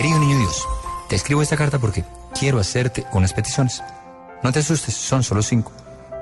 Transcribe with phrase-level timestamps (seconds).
[0.00, 0.66] Querido niño Dios,
[1.10, 3.82] te escribo esta carta porque quiero hacerte unas peticiones.
[4.42, 5.72] No te asustes, son solo cinco.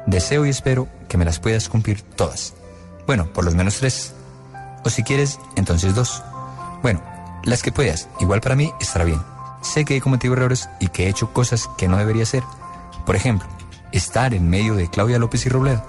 [0.04, 2.54] Deseo y espero que me las puedas cumplir todas.
[3.06, 4.14] Bueno, por lo menos tres.
[4.84, 6.24] O si quieres, entonces dos.
[6.82, 7.00] Bueno,
[7.44, 8.08] las que puedas.
[8.18, 9.22] Igual para mí estará bien.
[9.62, 12.42] Sé que he cometido errores y que he hecho cosas que no debería hacer.
[13.06, 13.46] Por ejemplo,
[13.92, 15.84] estar en medio de Claudia López y Robledo.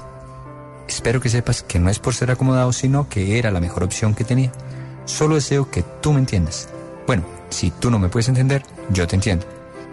[0.88, 4.14] Espero que sepas que no es por ser acomodado, sino que era la mejor opción
[4.14, 4.52] que tenía.
[5.06, 6.70] Solo deseo que tú me entiendas.
[7.10, 9.44] Bueno, si tú no me puedes entender, yo te entiendo.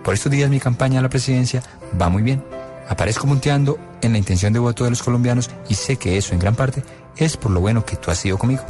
[0.04, 1.62] Por estos días mi campaña a la presidencia
[1.98, 2.44] va muy bien.
[2.90, 6.40] Aparezco monteando en la intención de voto de los colombianos y sé que eso en
[6.40, 6.82] gran parte
[7.16, 8.62] es por lo bueno que tú has sido conmigo.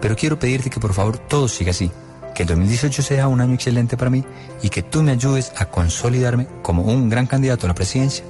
[0.00, 1.90] Pero quiero pedirte que por favor todo siga así
[2.34, 4.24] que el 2018 sea un año excelente para mí
[4.62, 8.24] y que tú me ayudes a consolidarme como un gran candidato a la presidencia.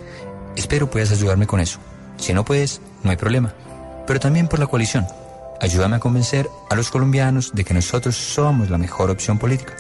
[0.56, 1.78] Espero puedas ayudarme con eso.
[2.16, 3.54] Si no puedes, no hay problema.
[4.04, 5.06] Pero también por la coalición.
[5.64, 9.72] Ayúdame a convencer a los colombianos de que nosotros somos la mejor opción política.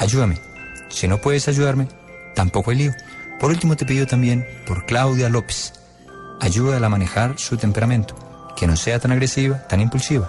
[0.00, 0.40] Ayúdame.
[0.88, 1.86] Si no puedes ayudarme,
[2.34, 2.92] tampoco hay lío.
[3.38, 5.74] Por último te pido también por Claudia López.
[6.40, 8.16] Ayúdala a manejar su temperamento,
[8.56, 10.28] que no sea tan agresiva, tan impulsiva.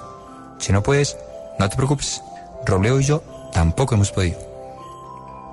[0.60, 1.18] Si no puedes,
[1.58, 2.22] no te preocupes.
[2.64, 4.38] Robleo y yo tampoco hemos podido.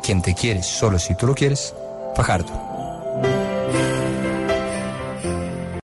[0.03, 1.73] Quien te quiere solo si tú lo quieres,
[2.15, 3.54] Fajardo.